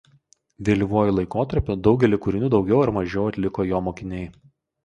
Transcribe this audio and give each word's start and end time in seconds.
Vėlyvuoju 0.69 1.13
laikotarpiu 1.17 1.77
daugelį 1.89 2.21
kūrinių 2.25 2.51
daugiau 2.57 2.81
ar 2.87 2.93
mažiau 2.97 3.29
atliko 3.35 3.71
jo 3.73 3.83
mokiniai. 3.91 4.29